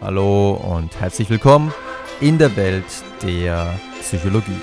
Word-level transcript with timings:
Hallo 0.00 0.52
und 0.52 0.98
herzlich 0.98 1.28
willkommen 1.28 1.74
in 2.22 2.38
der 2.38 2.56
Welt 2.56 2.86
der 3.22 3.78
Psychologie. 4.00 4.56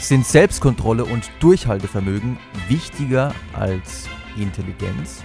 Sind 0.00 0.24
Selbstkontrolle 0.24 1.04
und 1.04 1.30
Durchhaltevermögen 1.40 2.38
wichtiger 2.68 3.34
als 3.52 4.08
Intelligenz? 4.38 5.22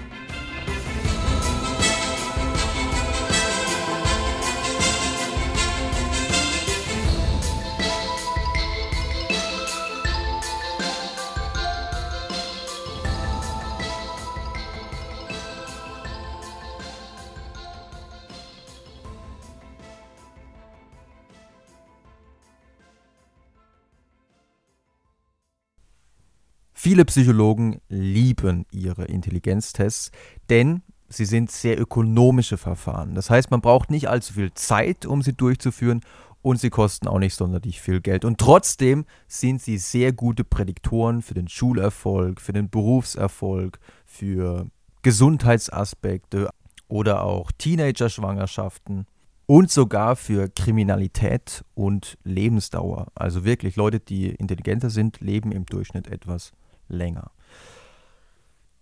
Viele 26.83 27.05
Psychologen 27.05 27.79
lieben 27.87 28.65
ihre 28.69 29.05
Intelligenztests, 29.05 30.11
denn 30.49 30.81
sie 31.07 31.23
sind 31.23 31.49
sehr 31.49 31.79
ökonomische 31.79 32.57
Verfahren. 32.57 33.15
Das 33.15 33.29
heißt, 33.29 33.51
man 33.51 33.61
braucht 33.61 33.89
nicht 33.89 34.09
allzu 34.09 34.33
viel 34.33 34.53
Zeit, 34.53 35.05
um 35.05 35.21
sie 35.21 35.31
durchzuführen 35.31 36.01
und 36.41 36.59
sie 36.59 36.69
kosten 36.69 37.07
auch 37.07 37.19
nicht 37.19 37.35
sonderlich 37.35 37.79
viel 37.79 38.01
Geld. 38.01 38.25
Und 38.25 38.37
trotzdem 38.37 39.05
sind 39.29 39.61
sie 39.61 39.77
sehr 39.77 40.11
gute 40.11 40.43
Prädiktoren 40.43 41.21
für 41.21 41.33
den 41.33 41.47
Schulerfolg, 41.47 42.41
für 42.41 42.51
den 42.51 42.69
Berufserfolg, 42.69 43.79
für 44.05 44.67
Gesundheitsaspekte 45.03 46.49
oder 46.89 47.23
auch 47.23 47.53
Teenager-Schwangerschaften 47.53 49.05
und 49.45 49.71
sogar 49.71 50.17
für 50.17 50.49
Kriminalität 50.49 51.63
und 51.75 52.17
Lebensdauer. 52.25 53.07
Also 53.15 53.45
wirklich 53.45 53.77
Leute, 53.77 54.01
die 54.01 54.31
intelligenter 54.31 54.89
sind, 54.89 55.21
leben 55.21 55.53
im 55.53 55.65
Durchschnitt 55.65 56.07
etwas 56.07 56.51
länger. 56.87 57.31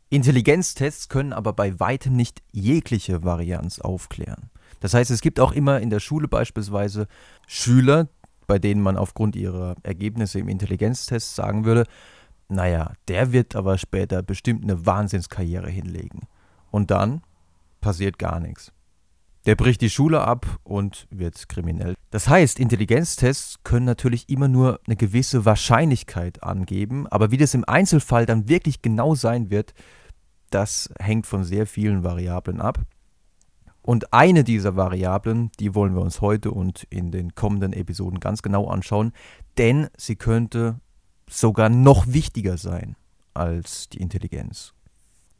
Intelligenztests 0.09 1.07
können 1.07 1.31
aber 1.31 1.53
bei 1.53 1.79
weitem 1.79 2.15
nicht 2.15 2.41
jegliche 2.51 3.23
Varianz 3.23 3.79
aufklären. 3.79 4.49
Das 4.81 4.93
heißt, 4.93 5.11
es 5.11 5.21
gibt 5.21 5.39
auch 5.39 5.53
immer 5.53 5.79
in 5.79 5.89
der 5.89 6.01
Schule 6.01 6.27
beispielsweise 6.27 7.07
Schüler, 7.47 8.09
bei 8.47 8.59
denen 8.59 8.81
man 8.81 8.97
aufgrund 8.97 9.35
ihrer 9.37 9.75
Ergebnisse 9.83 10.39
im 10.39 10.49
Intelligenztest 10.49 11.35
sagen 11.35 11.63
würde, 11.63 11.85
naja, 12.49 12.91
der 13.07 13.31
wird 13.31 13.55
aber 13.55 13.77
später 13.77 14.21
bestimmt 14.21 14.63
eine 14.63 14.85
Wahnsinnskarriere 14.85 15.69
hinlegen. 15.69 16.27
Und 16.69 16.91
dann 16.91 17.21
passiert 17.79 18.19
gar 18.19 18.41
nichts. 18.41 18.73
Der 19.45 19.55
bricht 19.55 19.79
die 19.79 19.89
Schule 19.89 20.21
ab 20.21 20.59
und 20.63 21.07
wird 21.09 21.47
kriminell. 21.47 21.95
Das 22.11 22.27
heißt, 22.27 22.59
Intelligenztests 22.59 23.63
können 23.63 23.85
natürlich 23.85 24.29
immer 24.29 24.49
nur 24.49 24.81
eine 24.85 24.97
gewisse 24.97 25.45
Wahrscheinlichkeit 25.45 26.43
angeben, 26.43 27.07
aber 27.07 27.31
wie 27.31 27.37
das 27.37 27.53
im 27.53 27.63
Einzelfall 27.63 28.25
dann 28.25 28.49
wirklich 28.49 28.81
genau 28.81 29.15
sein 29.15 29.49
wird, 29.49 29.73
das 30.49 30.93
hängt 30.99 31.25
von 31.25 31.45
sehr 31.45 31.65
vielen 31.65 32.03
Variablen 32.03 32.59
ab. 32.59 32.79
Und 33.81 34.13
eine 34.13 34.43
dieser 34.43 34.75
Variablen, 34.75 35.51
die 35.59 35.73
wollen 35.73 35.95
wir 35.95 36.01
uns 36.01 36.19
heute 36.19 36.51
und 36.51 36.85
in 36.89 37.11
den 37.11 37.33
kommenden 37.33 37.71
Episoden 37.71 38.19
ganz 38.19 38.41
genau 38.41 38.67
anschauen, 38.67 39.13
denn 39.57 39.87
sie 39.97 40.17
könnte 40.17 40.79
sogar 41.29 41.69
noch 41.69 42.07
wichtiger 42.07 42.57
sein 42.57 42.97
als 43.33 43.87
die 43.87 44.01
Intelligenz. 44.01 44.73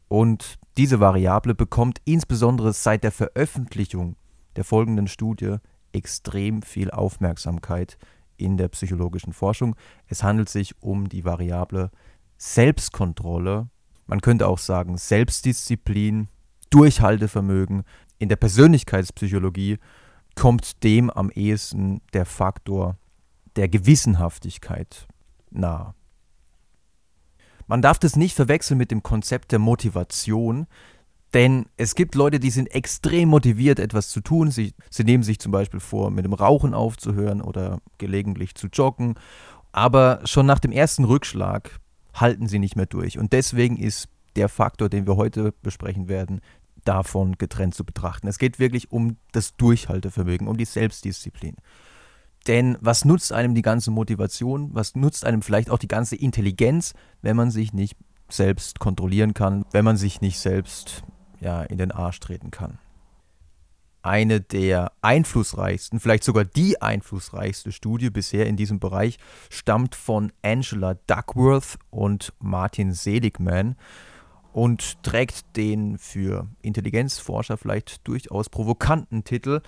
Und 0.08 0.58
diese 0.78 1.00
Variable 1.00 1.54
bekommt 1.54 2.00
insbesondere 2.06 2.72
seit 2.72 3.04
der 3.04 3.12
Veröffentlichung 3.12 4.16
der 4.56 4.64
folgenden 4.64 5.06
Studie 5.06 5.56
extrem 5.92 6.62
viel 6.62 6.90
Aufmerksamkeit 6.90 7.98
in 8.36 8.56
der 8.56 8.68
psychologischen 8.68 9.32
Forschung. 9.32 9.76
Es 10.06 10.22
handelt 10.22 10.48
sich 10.48 10.74
um 10.82 11.08
die 11.08 11.24
Variable 11.24 11.90
Selbstkontrolle, 12.38 13.68
man 14.06 14.20
könnte 14.20 14.48
auch 14.48 14.58
sagen 14.58 14.98
Selbstdisziplin, 14.98 16.28
Durchhaltevermögen. 16.70 17.84
In 18.18 18.28
der 18.28 18.36
Persönlichkeitspsychologie 18.36 19.78
kommt 20.34 20.82
dem 20.82 21.10
am 21.10 21.30
ehesten 21.30 22.00
der 22.12 22.26
Faktor 22.26 22.96
der 23.56 23.68
Gewissenhaftigkeit 23.68 25.06
nahe. 25.50 25.94
Man 27.66 27.82
darf 27.82 27.98
das 27.98 28.16
nicht 28.16 28.34
verwechseln 28.34 28.78
mit 28.78 28.90
dem 28.90 29.02
Konzept 29.02 29.52
der 29.52 29.58
Motivation, 29.58 30.66
denn 31.34 31.66
es 31.76 31.94
gibt 31.94 32.14
Leute, 32.14 32.38
die 32.38 32.50
sind 32.50 32.74
extrem 32.74 33.30
motiviert, 33.30 33.78
etwas 33.78 34.10
zu 34.10 34.20
tun. 34.20 34.50
Sie, 34.50 34.74
sie 34.90 35.04
nehmen 35.04 35.22
sich 35.22 35.38
zum 35.38 35.50
Beispiel 35.50 35.80
vor, 35.80 36.10
mit 36.10 36.24
dem 36.24 36.34
Rauchen 36.34 36.74
aufzuhören 36.74 37.40
oder 37.40 37.78
gelegentlich 37.98 38.54
zu 38.54 38.66
joggen. 38.66 39.14
Aber 39.72 40.20
schon 40.24 40.44
nach 40.44 40.58
dem 40.58 40.72
ersten 40.72 41.04
Rückschlag 41.04 41.78
halten 42.14 42.48
sie 42.48 42.58
nicht 42.58 42.76
mehr 42.76 42.86
durch. 42.86 43.18
Und 43.18 43.32
deswegen 43.32 43.78
ist 43.78 44.08
der 44.36 44.50
Faktor, 44.50 44.90
den 44.90 45.06
wir 45.06 45.16
heute 45.16 45.54
besprechen 45.62 46.08
werden, 46.08 46.40
davon 46.84 47.38
getrennt 47.38 47.74
zu 47.74 47.84
betrachten. 47.84 48.28
Es 48.28 48.38
geht 48.38 48.58
wirklich 48.58 48.92
um 48.92 49.16
das 49.32 49.56
Durchhaltevermögen, 49.56 50.48
um 50.48 50.56
die 50.56 50.64
Selbstdisziplin. 50.64 51.56
Denn 52.46 52.76
was 52.80 53.04
nutzt 53.04 53.32
einem 53.32 53.54
die 53.54 53.62
ganze 53.62 53.90
Motivation? 53.90 54.70
Was 54.72 54.96
nutzt 54.96 55.24
einem 55.24 55.42
vielleicht 55.42 55.70
auch 55.70 55.78
die 55.78 55.88
ganze 55.88 56.16
Intelligenz, 56.16 56.92
wenn 57.22 57.36
man 57.36 57.50
sich 57.50 57.72
nicht 57.72 57.96
selbst 58.28 58.80
kontrollieren 58.80 59.32
kann, 59.32 59.64
wenn 59.70 59.84
man 59.84 59.96
sich 59.96 60.20
nicht 60.20 60.40
selbst 60.40 61.04
ja, 61.42 61.62
in 61.62 61.78
den 61.78 61.90
Arsch 61.90 62.20
treten 62.20 62.50
kann? 62.50 62.78
Eine 64.02 64.40
der 64.40 64.92
einflussreichsten, 65.00 66.00
vielleicht 66.00 66.24
sogar 66.24 66.44
die 66.44 66.82
einflussreichste 66.82 67.70
Studie 67.70 68.10
bisher 68.10 68.46
in 68.46 68.56
diesem 68.56 68.80
Bereich 68.80 69.18
stammt 69.48 69.94
von 69.94 70.32
Angela 70.42 70.94
Duckworth 71.06 71.78
und 71.90 72.32
Martin 72.40 72.92
Seligman 72.92 73.76
und 74.52 75.02
trägt 75.02 75.56
den 75.56 75.98
für 75.98 76.48
Intelligenzforscher 76.62 77.56
vielleicht 77.56 78.06
durchaus 78.06 78.48
provokanten 78.48 79.22
Titel 79.24 79.60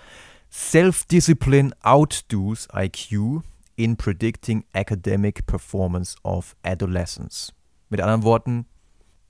Self-discipline 0.51 1.73
outdoes 1.83 2.69
IQ 2.73 3.43
in 3.77 3.97
predicting 3.97 4.65
academic 4.73 5.47
performance 5.47 6.17
of 6.23 6.57
adolescents. 6.63 7.53
Mit 7.89 8.01
anderen 8.01 8.23
Worten, 8.23 8.67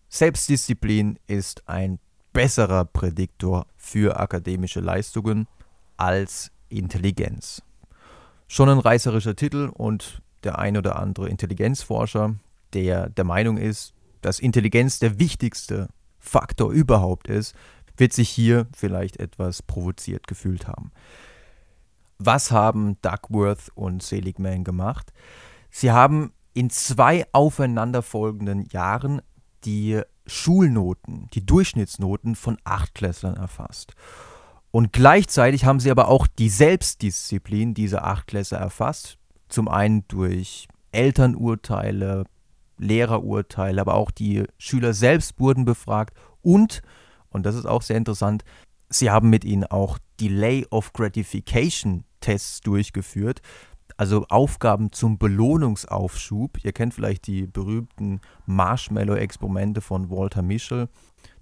Selbstdisziplin 0.08 1.18
ist 1.26 1.68
ein 1.68 1.98
besserer 2.34 2.84
Prädiktor 2.84 3.66
für 3.78 4.20
akademische 4.20 4.80
Leistungen 4.80 5.46
als 5.96 6.50
Intelligenz. 6.68 7.62
Schon 8.48 8.68
ein 8.68 8.78
reißerischer 8.78 9.36
Titel 9.36 9.70
und 9.72 10.20
der 10.42 10.58
ein 10.58 10.76
oder 10.76 10.96
andere 10.96 11.30
Intelligenzforscher, 11.30 12.34
der 12.74 13.08
der 13.08 13.24
Meinung 13.24 13.56
ist, 13.56 13.94
dass 14.20 14.40
Intelligenz 14.40 14.98
der 14.98 15.18
wichtigste 15.18 15.88
Faktor 16.18 16.72
überhaupt 16.72 17.28
ist, 17.28 17.54
wird 17.96 18.12
sich 18.12 18.28
hier 18.28 18.66
vielleicht 18.76 19.18
etwas 19.18 19.62
provoziert 19.62 20.26
gefühlt 20.26 20.66
haben. 20.66 20.90
Was 22.18 22.50
haben 22.50 23.00
Duckworth 23.00 23.70
und 23.74 24.02
Seligman 24.02 24.64
gemacht? 24.64 25.12
Sie 25.70 25.92
haben 25.92 26.32
in 26.52 26.70
zwei 26.70 27.26
aufeinanderfolgenden 27.32 28.66
Jahren 28.70 29.22
die 29.64 30.02
Schulnoten, 30.26 31.28
die 31.34 31.44
Durchschnittsnoten 31.44 32.34
von 32.34 32.58
Achtklässlern 32.64 33.36
erfasst. 33.36 33.94
Und 34.70 34.92
gleichzeitig 34.92 35.64
haben 35.64 35.80
sie 35.80 35.90
aber 35.90 36.08
auch 36.08 36.26
die 36.26 36.48
Selbstdisziplin 36.48 37.74
dieser 37.74 38.04
Achtklässler 38.04 38.58
erfasst. 38.58 39.18
Zum 39.48 39.68
einen 39.68 40.06
durch 40.08 40.66
Elternurteile, 40.90 42.24
Lehrerurteile, 42.78 43.80
aber 43.80 43.94
auch 43.94 44.10
die 44.10 44.44
Schüler 44.58 44.94
selbst 44.94 45.38
wurden 45.38 45.64
befragt 45.64 46.16
und 46.42 46.82
und 47.34 47.44
das 47.44 47.56
ist 47.56 47.66
auch 47.66 47.82
sehr 47.82 47.96
interessant, 47.96 48.44
sie 48.88 49.10
haben 49.10 49.28
mit 49.28 49.44
ihnen 49.44 49.64
auch 49.64 49.98
Delay 50.20 50.66
of 50.70 50.92
Gratification 50.92 52.04
Tests 52.20 52.60
durchgeführt, 52.60 53.42
also 53.96 54.26
Aufgaben 54.28 54.92
zum 54.92 55.18
Belohnungsaufschub. 55.18 56.58
Ihr 56.64 56.72
kennt 56.72 56.94
vielleicht 56.94 57.26
die 57.26 57.46
berühmten 57.46 58.20
Marshmallow-Experimente 58.46 59.80
von 59.80 60.10
Walter 60.10 60.42
Mischel. 60.42 60.88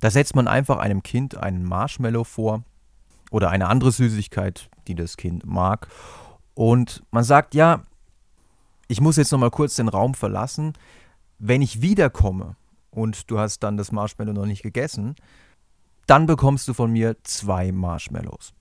Da 0.01 0.11
setzt 0.11 0.35
man 0.35 0.49
einfach 0.49 0.79
einem 0.79 1.03
Kind 1.03 1.37
einen 1.37 1.65
Marshmallow 1.65 2.25
vor 2.25 2.65
oder 3.31 3.51
eine 3.51 3.69
andere 3.69 3.93
Süßigkeit, 3.93 4.69
die 4.87 4.95
das 4.95 5.17
Kind 5.17 5.47
mag. 5.47 5.89
Und 6.55 7.03
man 7.11 7.25
sagt, 7.25 7.55
ja, 7.55 7.83
ich 8.89 9.01
muss 9.01 9.17
jetzt 9.17 9.33
nochmal 9.33 9.51
kurz 9.51 9.77
den 9.77 9.89
Raum 9.89 10.15
verlassen. 10.15 10.75
Wenn 11.39 11.63
ich 11.63 11.81
wiederkomme 11.81 12.57
und 12.91 13.31
du 13.31 13.39
hast 13.39 13.61
dann 13.61 13.77
das 13.79 13.91
Marshmallow 13.91 14.35
noch 14.35 14.47
nicht 14.47 14.63
gegessen, 14.63 15.17
dann 16.07 16.27
bekommst 16.27 16.69
du 16.69 16.75
von 16.75 16.93
mir 16.93 17.17
zwei 17.23 17.73
Marshmallows. 17.73 18.53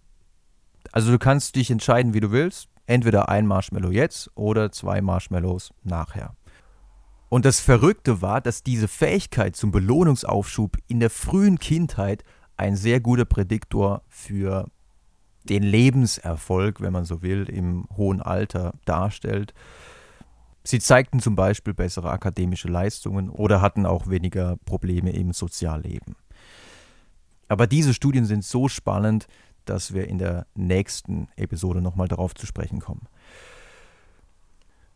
Also 0.91 1.11
du 1.11 1.19
kannst 1.19 1.55
dich 1.55 1.69
entscheiden, 1.69 2.13
wie 2.13 2.21
du 2.21 2.31
willst. 2.31 2.70
Entweder 2.85 3.29
ein 3.29 3.47
Marshmallow 3.47 3.91
jetzt 3.91 4.29
oder 4.35 4.71
zwei 4.71 5.01
Marshmallows 5.01 5.73
nachher. 5.83 6.35
Und 7.29 7.45
das 7.45 7.61
Verrückte 7.61 8.21
war, 8.21 8.41
dass 8.41 8.63
diese 8.63 8.87
Fähigkeit 8.87 9.55
zum 9.55 9.71
Belohnungsaufschub 9.71 10.77
in 10.87 10.99
der 10.99 11.09
frühen 11.09 11.59
Kindheit 11.59 12.23
ein 12.57 12.75
sehr 12.75 12.99
guter 12.99 13.25
Prädiktor 13.25 14.01
für 14.09 14.67
den 15.43 15.63
Lebenserfolg, 15.63 16.81
wenn 16.81 16.93
man 16.93 17.05
so 17.05 17.21
will, 17.21 17.49
im 17.49 17.87
hohen 17.95 18.21
Alter 18.21 18.73
darstellt. 18.85 19.53
Sie 20.63 20.79
zeigten 20.79 21.19
zum 21.19 21.35
Beispiel 21.35 21.73
bessere 21.73 22.11
akademische 22.11 22.67
Leistungen 22.67 23.29
oder 23.29 23.61
hatten 23.61 23.85
auch 23.85 24.07
weniger 24.07 24.57
Probleme 24.65 25.11
im 25.11 25.33
Sozialleben. 25.33 26.15
Aber 27.47 27.67
diese 27.67 27.93
Studien 27.93 28.25
sind 28.25 28.45
so 28.45 28.67
spannend, 28.67 29.27
dass 29.71 29.93
wir 29.93 30.07
in 30.07 30.17
der 30.17 30.45
nächsten 30.53 31.29
Episode 31.37 31.81
nochmal 31.81 32.09
darauf 32.09 32.35
zu 32.35 32.45
sprechen 32.45 32.79
kommen. 32.79 33.07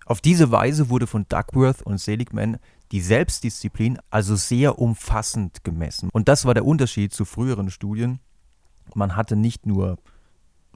Auf 0.05 0.19
diese 0.19 0.51
Weise 0.51 0.89
wurde 0.89 1.07
von 1.07 1.25
Duckworth 1.29 1.81
und 1.81 1.97
Seligman 1.97 2.57
die 2.91 2.99
Selbstdisziplin 2.99 3.97
also 4.09 4.35
sehr 4.35 4.77
umfassend 4.77 5.63
gemessen. 5.63 6.09
Und 6.11 6.27
das 6.27 6.45
war 6.45 6.53
der 6.53 6.65
Unterschied 6.65 7.13
zu 7.13 7.23
früheren 7.23 7.71
Studien. 7.71 8.19
Man 8.93 9.15
hatte 9.15 9.35
nicht 9.35 9.65
nur 9.65 9.97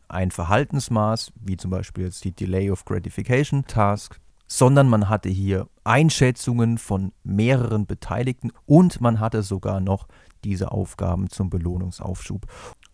ein 0.07 0.31
Verhaltensmaß, 0.31 1.33
wie 1.35 1.57
zum 1.57 1.69
Beispiel 1.69 2.05
jetzt 2.05 2.23
die 2.23 2.31
Delay 2.31 2.71
of 2.71 2.85
Gratification 2.85 3.65
Task, 3.67 4.19
sondern 4.49 4.89
man 4.89 5.07
hatte 5.07 5.29
hier 5.29 5.67
Einschätzungen 5.83 6.77
von 6.77 7.13
mehreren 7.23 7.85
Beteiligten 7.85 8.51
und 8.65 8.99
man 8.99 9.19
hatte 9.19 9.43
sogar 9.43 9.79
noch 9.79 10.07
diese 10.43 10.71
Aufgaben 10.71 11.29
zum 11.29 11.49
Belohnungsaufschub. 11.49 12.47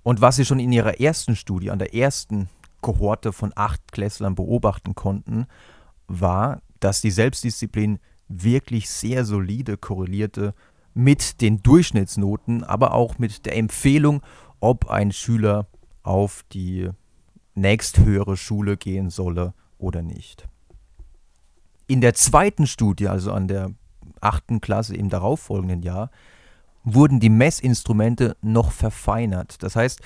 Und 0.04 0.22
was 0.22 0.36
sie 0.36 0.46
schon 0.46 0.60
in 0.60 0.72
ihrer 0.72 1.00
ersten 1.00 1.36
Studie 1.36 1.72
an 1.72 1.80
der 1.80 1.96
ersten 1.96 2.50
Kohorte 2.82 3.32
von 3.32 3.54
acht 3.56 3.92
Klässlern 3.92 4.36
beobachten 4.36 4.96
konnten, 4.96 5.48
war, 6.08 6.62
dass 6.80 7.02
die 7.02 7.12
Selbstdisziplin 7.12 8.00
wirklich 8.28 8.90
sehr 8.90 9.24
solide 9.24 9.78
korrelierte 9.78 10.54
mit 10.94 11.42
den 11.42 11.64
Durchschnittsnoten, 11.64 12.64
aber 12.64 12.94
auch 12.94 13.18
mit 13.18 13.46
der 13.46 13.56
Empfehlung, 13.56 14.22
ob 14.60 14.90
ein 14.90 15.12
Schüler 15.12 15.68
auf 16.04 16.44
die 16.52 16.90
nächsthöhere 17.54 18.36
Schule 18.36 18.78
gehen 18.78 19.10
solle 19.10 19.54
oder 19.78 20.02
nicht. 20.02 20.48
In 21.88 22.02
der 22.02 22.14
zweiten 22.14 22.66
Studie, 22.68 23.08
also 23.08 23.32
an 23.32 23.48
der 23.48 23.72
achten 24.22 24.62
Klasse 24.62 24.96
im 24.96 25.10
darauffolgenden 25.10 25.84
Jahr, 25.84 26.10
wurden 26.84 27.20
die 27.20 27.30
Messinstrumente 27.30 28.36
noch 28.42 28.72
verfeinert. 28.72 29.62
Das 29.64 29.76
heißt, 29.76 30.02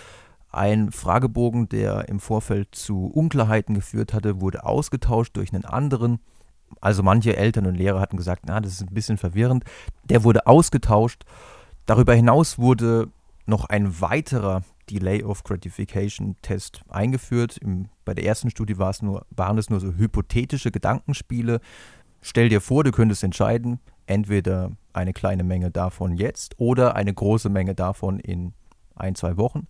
ein 0.52 0.92
Fragebogen, 0.92 1.70
der 1.70 2.10
im 2.10 2.20
Vorfeld 2.20 2.74
zu 2.74 3.06
Unklarheiten 3.06 3.76
geführt 3.76 4.14
hatte, 4.14 4.42
wurde 4.42 4.66
ausgetauscht 4.66 5.36
durch 5.38 5.54
einen 5.54 5.66
anderen. 5.66 6.20
Also 6.82 7.04
manche 7.04 7.36
Eltern 7.38 7.66
und 7.66 7.76
Lehrer 7.76 8.00
hatten 8.00 8.18
gesagt, 8.18 8.44
na, 8.46 8.60
das 8.60 8.74
ist 8.74 8.82
ein 8.82 8.94
bisschen 8.94 9.18
verwirrend. 9.18 9.64
Der 10.06 10.24
wurde 10.24 10.48
ausgetauscht. 10.48 11.24
Darüber 11.86 12.14
hinaus 12.14 12.58
wurde 12.58 13.10
noch 13.46 13.66
ein 13.66 14.02
weiterer 14.02 14.64
Delay 14.90 15.24
of 15.24 15.44
Gratification 15.44 16.36
Test 16.42 16.82
eingeführt. 16.90 17.58
Im, 17.58 17.90
bei 18.06 18.14
der 18.14 18.26
ersten 18.26 18.50
Studie 18.50 18.78
war 18.78 18.90
es 18.90 19.02
nur, 19.02 19.26
waren 19.30 19.58
es 19.58 19.70
nur 19.70 19.80
so 19.80 19.94
hypothetische 19.94 20.72
Gedankenspiele. 20.72 21.60
Stell 22.22 22.50
dir 22.50 22.62
vor, 22.62 22.84
du 22.84 22.92
könntest 22.92 23.24
entscheiden, 23.24 23.80
entweder 24.06 24.72
eine 24.94 25.14
kleine 25.14 25.44
Menge 25.44 25.72
davon 25.72 26.14
jetzt 26.16 26.56
oder 26.60 26.96
eine 26.96 27.14
große 27.14 27.50
Menge 27.50 27.76
davon 27.76 28.20
in 28.20 28.54
ein, 28.96 29.16
zwei 29.16 29.38
Wochen. 29.38 29.68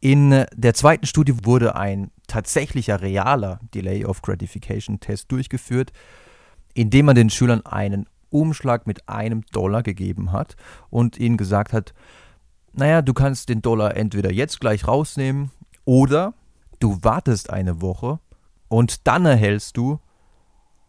In 0.00 0.44
der 0.54 0.74
zweiten 0.74 1.06
Studie 1.06 1.34
wurde 1.44 1.74
ein 1.74 2.10
tatsächlicher 2.26 3.00
realer 3.00 3.60
Delay 3.74 4.04
of 4.04 4.22
Gratification 4.22 5.00
Test 5.00 5.32
durchgeführt, 5.32 5.92
indem 6.74 7.06
man 7.06 7.16
den 7.16 7.30
Schülern 7.30 7.66
einen 7.66 8.06
Umschlag 8.30 8.86
mit 8.86 9.08
einem 9.08 9.42
Dollar 9.52 9.82
gegeben 9.82 10.32
hat 10.32 10.56
und 10.90 11.18
ihnen 11.18 11.36
gesagt 11.36 11.72
hat, 11.72 11.94
naja, 12.78 13.02
du 13.02 13.12
kannst 13.12 13.48
den 13.48 13.60
Dollar 13.60 13.96
entweder 13.96 14.32
jetzt 14.32 14.60
gleich 14.60 14.86
rausnehmen 14.86 15.50
oder 15.84 16.34
du 16.78 17.02
wartest 17.02 17.50
eine 17.50 17.80
Woche 17.80 18.20
und 18.68 19.06
dann 19.08 19.26
erhältst 19.26 19.76
du 19.76 20.00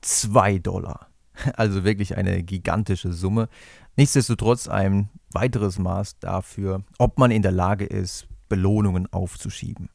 zwei 0.02 0.60
Dollar. 0.60 1.08
Also 1.56 1.86
wirklich 1.86 2.18
eine 2.18 2.44
gigantische 2.44 3.14
Summe. 3.14 3.48
Nichtsdestotrotz 3.96 4.68
ein 4.68 5.08
weiteres 5.32 5.80
Maß 5.80 6.20
dafür, 6.20 6.84
ob 6.98 7.18
man 7.18 7.32
in 7.32 7.42
der 7.42 7.54
Lage 7.54 7.86
ist, 7.86 8.28
Belohnungen 8.50 9.08
aufzuschieben. 9.14 9.90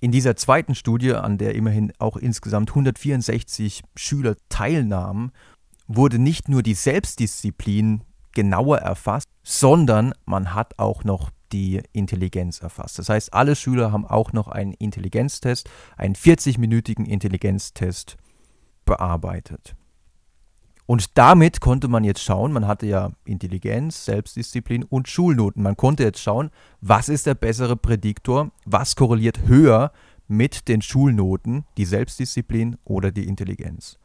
In 0.00 0.10
dieser 0.10 0.34
zweiten 0.34 0.74
Studie, 0.74 1.14
an 1.14 1.38
der 1.38 1.54
immerhin 1.54 1.92
auch 2.00 2.16
insgesamt 2.16 2.70
164 2.70 3.84
Schüler 3.94 4.34
teilnahmen, 4.48 5.30
wurde 5.86 6.18
nicht 6.18 6.48
nur 6.48 6.64
die 6.64 6.74
Selbstdisziplin 6.74 8.02
genauer 8.32 8.78
erfasst, 8.78 9.28
sondern 9.42 10.14
man 10.24 10.54
hat 10.54 10.78
auch 10.78 11.04
noch 11.04 11.30
die 11.52 11.82
Intelligenz 11.92 12.60
erfasst. 12.60 12.98
Das 12.98 13.08
heißt, 13.08 13.34
alle 13.34 13.56
Schüler 13.56 13.92
haben 13.92 14.06
auch 14.06 14.32
noch 14.32 14.48
einen 14.48 14.72
Intelligenztest, 14.72 15.68
einen 15.96 16.14
40-minütigen 16.14 17.04
Intelligenztest 17.06 18.16
bearbeitet. 18.84 19.76
Und 20.86 21.16
damit 21.16 21.60
konnte 21.60 21.88
man 21.88 22.04
jetzt 22.04 22.22
schauen, 22.22 22.52
man 22.52 22.66
hatte 22.66 22.86
ja 22.86 23.12
Intelligenz, 23.24 24.04
Selbstdisziplin 24.04 24.82
und 24.84 25.08
Schulnoten. 25.08 25.62
Man 25.62 25.76
konnte 25.76 26.02
jetzt 26.02 26.20
schauen, 26.20 26.50
was 26.80 27.08
ist 27.08 27.26
der 27.26 27.34
bessere 27.34 27.76
Prädiktor, 27.76 28.50
was 28.64 28.96
korreliert 28.96 29.46
höher 29.46 29.92
mit 30.26 30.68
den 30.68 30.82
Schulnoten, 30.82 31.64
die 31.76 31.84
Selbstdisziplin 31.84 32.78
oder 32.84 33.12
die 33.12 33.28
Intelligenz. 33.28 33.98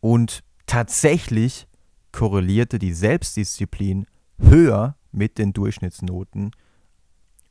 Und 0.00 0.42
tatsächlich 0.66 1.67
korrelierte 2.12 2.78
die 2.78 2.92
Selbstdisziplin 2.92 4.06
höher 4.38 4.96
mit 5.12 5.38
den 5.38 5.52
Durchschnittsnoten 5.52 6.52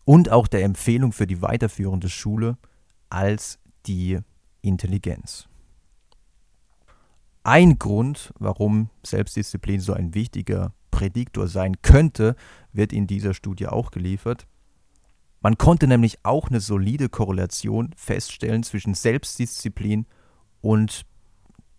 und 0.05 0.31
auch 0.31 0.47
der 0.47 0.63
Empfehlung 0.63 1.11
für 1.11 1.27
die 1.27 1.41
weiterführende 1.41 2.09
Schule 2.09 2.57
als 3.09 3.59
die 3.85 4.19
Intelligenz. 4.61 5.47
Ein 7.43 7.79
Grund, 7.79 8.33
warum 8.39 8.89
Selbstdisziplin 9.03 9.79
so 9.79 9.93
ein 9.93 10.13
wichtiger 10.13 10.73
Prädiktor 10.91 11.47
sein 11.47 11.81
könnte, 11.81 12.35
wird 12.73 12.91
in 12.91 13.07
dieser 13.07 13.33
Studie 13.33 13.67
auch 13.67 13.91
geliefert. 13.91 14.47
Man 15.41 15.57
konnte 15.57 15.87
nämlich 15.87 16.17
auch 16.23 16.49
eine 16.49 16.59
solide 16.59 17.07
Korrelation 17.07 17.93
feststellen 17.95 18.63
zwischen 18.63 18.95
Selbstdisziplin 18.95 20.07
und 20.61 21.05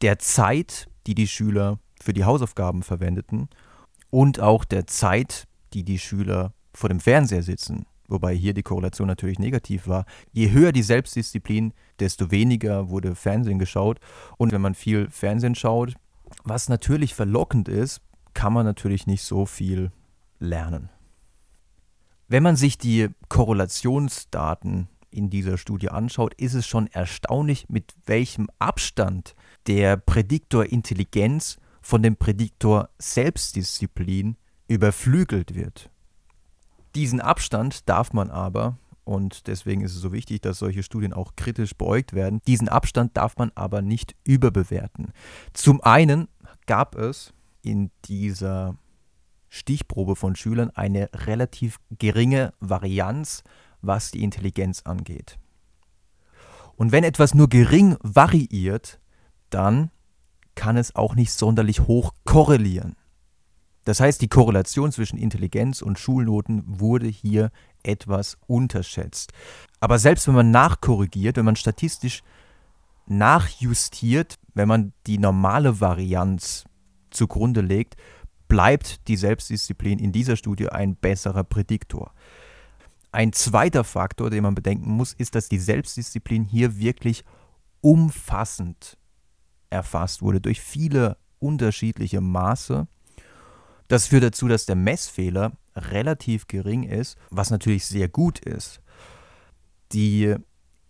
der 0.01 0.19
Zeit, 0.19 0.89
die 1.07 1.15
die 1.15 1.27
Schüler 1.27 1.79
für 2.03 2.13
die 2.13 2.25
Hausaufgaben 2.25 2.83
verwendeten 2.83 3.49
und 4.11 4.41
auch 4.41 4.65
der 4.65 4.87
Zeit, 4.87 5.47
die 5.73 5.85
die 5.85 5.99
Schüler 5.99 6.53
vor 6.73 6.89
dem 6.89 7.01
Fernseher 7.01 7.43
sitzen. 7.43 7.87
Wobei 8.09 8.35
hier 8.35 8.55
die 8.55 8.63
Korrelation 8.63 9.07
natürlich 9.07 9.39
negativ 9.39 9.87
war. 9.87 10.07
Je 10.33 10.51
höher 10.51 10.73
die 10.73 10.83
Selbstdisziplin, 10.83 11.75
desto 12.01 12.31
weniger 12.31 12.89
wurde 12.89 13.15
Fernsehen 13.15 13.59
geschaut. 13.59 14.01
Und 14.39 14.53
wenn 14.53 14.63
man 14.63 14.75
viel 14.75 15.11
Fernsehen 15.11 15.55
schaut, 15.55 15.95
was 16.45 16.71
natürlich 16.71 17.15
verlockend 17.15 17.69
ist, 17.69 18.01
kann 18.33 18.55
man 18.55 18.65
natürlich 18.65 19.07
nicht 19.07 19.23
so 19.23 19.45
viel 19.45 19.91
lernen. 20.39 20.89
Wenn 22.29 22.43
man 22.43 22.57
sich 22.57 22.79
die 22.79 23.09
Korrelationsdaten 23.29 24.89
in 25.11 25.31
dieser 25.31 25.59
Studie 25.59 25.91
anschaut, 25.91 26.35
ist 26.35 26.55
es 26.55 26.67
schon 26.67 26.87
erstaunlich, 26.89 27.69
mit 27.69 27.95
welchem 28.07 28.49
Abstand 28.59 29.35
der 29.67 29.97
Prädiktor 29.97 30.65
Intelligenz 30.67 31.59
von 31.89 32.03
dem 32.03 32.17
Prädiktor 32.17 32.91
Selbstdisziplin 32.99 34.37
überflügelt 34.67 35.55
wird. 35.55 35.89
Diesen 36.95 37.19
Abstand 37.19 37.89
darf 37.89 38.13
man 38.13 38.31
aber, 38.31 38.77
und 39.05 39.47
deswegen 39.47 39.81
ist 39.81 39.95
es 39.95 40.03
so 40.03 40.13
wichtig, 40.13 40.43
dass 40.43 40.59
solche 40.59 40.83
Studien 40.83 41.15
auch 41.15 41.35
kritisch 41.35 41.75
beäugt 41.75 42.13
werden, 42.13 42.43
diesen 42.47 42.69
Abstand 42.69 43.17
darf 43.17 43.39
man 43.39 43.53
aber 43.55 43.81
nicht 43.81 44.15
überbewerten. 44.25 45.15
Zum 45.55 45.81
einen 45.81 46.29
gab 46.67 46.95
es 46.95 47.33
in 47.63 47.91
dieser 48.05 48.77
Stichprobe 49.49 50.15
von 50.15 50.37
Schülern 50.37 50.69
eine 50.69 51.09
relativ 51.15 51.79
geringe 51.99 52.53
Varianz, 52.61 53.45
was 53.81 54.11
die 54.11 54.23
Intelligenz 54.23 54.83
angeht. 54.83 55.39
Und 56.77 56.93
wenn 56.93 57.03
etwas 57.03 57.35
nur 57.35 57.49
gering 57.49 57.97
variiert, 58.03 59.01
dann 59.49 59.91
kann 60.59 60.77
es 60.77 60.97
auch 60.97 61.15
nicht 61.15 61.33
sonderlich 61.33 61.83
hoch 61.83 62.13
korrelieren. 62.25 62.97
Das 63.85 64.01
heißt, 64.01 64.21
die 64.21 64.29
Korrelation 64.29 64.91
zwischen 64.91 65.17
Intelligenz 65.17 65.83
und 65.83 66.01
Schulnoten 66.01 66.65
wurde 66.67 67.07
hier 67.07 67.53
etwas 67.85 68.37
unterschätzt. 68.49 69.33
Aber 69.79 70.01
selbst 70.01 70.27
wenn 70.27 70.35
man 70.35 70.51
nachkorrigiert, 70.51 71.37
wenn 71.37 71.45
man 71.45 71.55
statistisch 71.55 72.25
nachjustiert, 73.07 74.35
wenn 74.53 74.67
man 74.67 74.93
die 75.07 75.19
normale 75.19 75.81
Varianz 75.81 76.65
zugrunde 77.11 77.61
legt, 77.61 77.97
bleibt 78.49 79.07
die 79.07 79.17
Selbstdisziplin 79.17 80.01
in 80.01 80.11
dieser 80.11 80.35
Studie 80.35 80.71
ein 80.71 80.97
besserer 80.97 81.45
Prädiktor. 81.45 82.13
Ein 83.13 83.33
zweiter 83.33 83.85
Faktor, 83.85 84.29
den 84.29 84.43
man 84.43 84.57
bedenken 84.57 84.91
muss, 84.91 85.13
ist, 85.13 85.37
dass 85.37 85.49
die 85.49 85.61
Selbstdisziplin 85.61 86.45
hier 86.45 86.79
wirklich 86.79 87.25
umfassend 87.81 88.98
erfasst 89.71 90.23
wurde 90.23 90.41
durch 90.41 90.61
viele 90.61 91.17
unterschiedliche 91.39 92.21
Maße. 92.21 92.87
Das 93.89 94.07
führt 94.07 94.25
dazu, 94.25 94.49
dass 94.49 94.67
der 94.67 94.77
Messfehler 94.77 95.53
relativ 95.77 96.47
gering 96.47 96.83
ist, 96.83 97.17
was 97.31 97.51
natürlich 97.51 97.87
sehr 97.87 98.09
gut 98.09 98.39
ist. 98.41 98.81
Die 99.93 100.35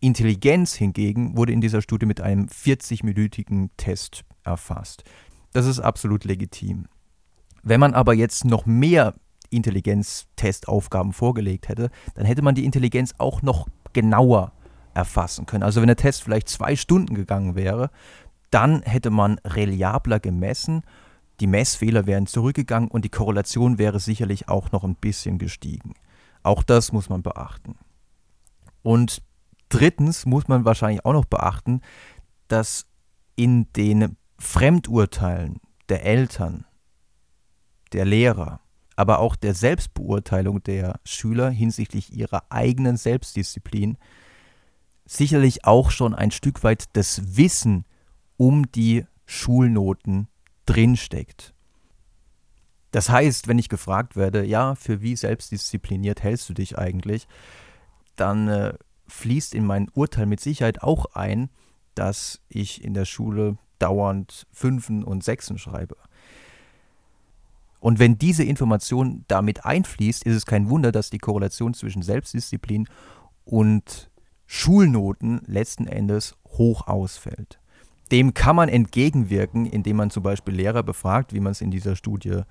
Intelligenz 0.00 0.74
hingegen 0.74 1.36
wurde 1.36 1.52
in 1.52 1.60
dieser 1.60 1.82
Studie 1.82 2.06
mit 2.06 2.20
einem 2.20 2.46
40-minütigen 2.46 3.70
Test 3.76 4.24
erfasst. 4.44 5.04
Das 5.52 5.66
ist 5.66 5.80
absolut 5.80 6.24
legitim. 6.24 6.86
Wenn 7.62 7.80
man 7.80 7.94
aber 7.94 8.14
jetzt 8.14 8.44
noch 8.44 8.66
mehr 8.66 9.14
Intelligenztestaufgaben 9.50 11.12
vorgelegt 11.12 11.68
hätte, 11.68 11.90
dann 12.14 12.26
hätte 12.26 12.42
man 12.42 12.54
die 12.54 12.64
Intelligenz 12.64 13.14
auch 13.18 13.42
noch 13.42 13.66
genauer 13.92 14.52
erfassen 14.94 15.46
können. 15.46 15.62
Also 15.62 15.80
wenn 15.80 15.86
der 15.86 15.96
Test 15.96 16.22
vielleicht 16.22 16.48
zwei 16.48 16.76
Stunden 16.76 17.14
gegangen 17.14 17.54
wäre, 17.54 17.90
dann 18.50 18.82
hätte 18.82 19.10
man 19.10 19.38
reliabler 19.44 20.20
gemessen, 20.20 20.82
die 21.40 21.46
Messfehler 21.46 22.06
wären 22.06 22.26
zurückgegangen 22.26 22.90
und 22.90 23.04
die 23.04 23.10
Korrelation 23.10 23.78
wäre 23.78 24.00
sicherlich 24.00 24.48
auch 24.48 24.72
noch 24.72 24.84
ein 24.84 24.96
bisschen 24.96 25.38
gestiegen. 25.38 25.94
Auch 26.42 26.62
das 26.62 26.92
muss 26.92 27.08
man 27.08 27.22
beachten. 27.22 27.76
Und 28.82 29.22
drittens 29.68 30.26
muss 30.26 30.48
man 30.48 30.64
wahrscheinlich 30.64 31.04
auch 31.04 31.12
noch 31.12 31.26
beachten, 31.26 31.80
dass 32.48 32.86
in 33.36 33.70
den 33.74 34.16
Fremdurteilen 34.38 35.60
der 35.88 36.04
Eltern, 36.04 36.64
der 37.92 38.04
Lehrer, 38.04 38.60
aber 38.96 39.20
auch 39.20 39.36
der 39.36 39.54
Selbstbeurteilung 39.54 40.62
der 40.64 40.98
Schüler 41.04 41.50
hinsichtlich 41.50 42.12
ihrer 42.12 42.44
eigenen 42.50 42.96
Selbstdisziplin 42.96 43.96
sicherlich 45.06 45.64
auch 45.64 45.90
schon 45.90 46.14
ein 46.14 46.30
Stück 46.30 46.64
weit 46.64 46.84
das 46.94 47.36
Wissen 47.36 47.84
um 48.38 48.72
die 48.72 49.04
Schulnoten 49.26 50.28
drinsteckt. 50.64 51.52
Das 52.90 53.10
heißt, 53.10 53.48
wenn 53.48 53.58
ich 53.58 53.68
gefragt 53.68 54.16
werde, 54.16 54.44
ja, 54.46 54.74
für 54.74 55.02
wie 55.02 55.14
selbstdiszipliniert 55.14 56.22
hältst 56.22 56.48
du 56.48 56.54
dich 56.54 56.78
eigentlich, 56.78 57.28
dann 58.16 58.48
äh, 58.48 58.72
fließt 59.08 59.54
in 59.54 59.66
mein 59.66 59.90
Urteil 59.92 60.24
mit 60.24 60.40
Sicherheit 60.40 60.82
auch 60.82 61.04
ein, 61.14 61.50
dass 61.94 62.40
ich 62.48 62.82
in 62.82 62.94
der 62.94 63.04
Schule 63.04 63.58
dauernd 63.78 64.46
Fünfen 64.52 65.04
und 65.04 65.22
Sechsen 65.22 65.58
schreibe. 65.58 65.96
Und 67.80 67.98
wenn 67.98 68.18
diese 68.18 68.44
Information 68.44 69.24
damit 69.28 69.64
einfließt, 69.64 70.24
ist 70.24 70.34
es 70.34 70.46
kein 70.46 70.68
Wunder, 70.68 70.90
dass 70.90 71.10
die 71.10 71.18
Korrelation 71.18 71.74
zwischen 71.74 72.02
Selbstdisziplin 72.02 72.88
und 73.44 74.10
Schulnoten 74.46 75.42
letzten 75.46 75.86
Endes 75.86 76.34
hoch 76.46 76.86
ausfällt. 76.86 77.60
Dem 78.10 78.34
kann 78.34 78.56
man 78.56 78.68
entgegenwirken, 78.68 79.66
indem 79.66 79.96
man 79.96 80.10
zum 80.10 80.22
Beispiel 80.22 80.54
Lehrer 80.54 80.82
befragt, 80.82 81.32
wie 81.32 81.40
man 81.40 81.52
es 81.52 81.60
in 81.60 81.70
dieser 81.70 81.96
Studie 81.96 82.42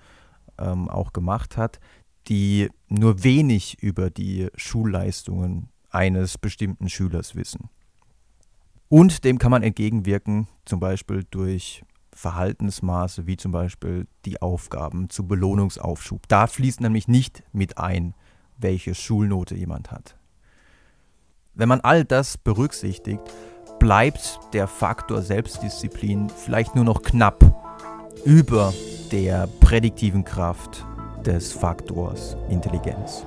ähm, 0.57 0.89
auch 0.89 1.13
gemacht 1.13 1.57
hat, 1.57 1.79
die 2.27 2.69
nur 2.89 3.23
wenig 3.23 3.81
über 3.81 4.09
die 4.09 4.47
Schulleistungen 4.55 5.69
eines 5.89 6.37
bestimmten 6.37 6.89
Schülers 6.89 7.35
wissen. 7.35 7.69
Und 8.89 9.23
dem 9.23 9.37
kann 9.37 9.51
man 9.51 9.63
entgegenwirken, 9.63 10.47
zum 10.65 10.79
Beispiel 10.79 11.25
durch 11.29 11.83
Verhaltensmaße, 12.13 13.27
wie 13.27 13.37
zum 13.37 13.51
Beispiel 13.51 14.07
die 14.25 14.41
Aufgaben 14.41 15.09
zu 15.09 15.27
Belohnungsaufschub. 15.27 16.27
Da 16.27 16.47
fließt 16.47 16.81
nämlich 16.81 17.07
nicht 17.07 17.43
mit 17.51 17.77
ein, 17.77 18.15
welche 18.57 18.95
Schulnote 18.95 19.55
jemand 19.55 19.91
hat. 19.91 20.17
Wenn 21.53 21.69
man 21.69 21.81
all 21.81 22.05
das 22.05 22.37
berücksichtigt, 22.37 23.21
bleibt 23.79 24.39
der 24.53 24.67
Faktor 24.67 25.21
Selbstdisziplin 25.21 26.29
vielleicht 26.29 26.75
nur 26.75 26.85
noch 26.85 27.01
knapp 27.01 27.39
über 28.25 28.73
der 29.11 29.47
prädiktiven 29.59 30.23
Kraft 30.23 30.85
des 31.25 31.51
Faktors 31.51 32.35
Intelligenz. 32.49 33.25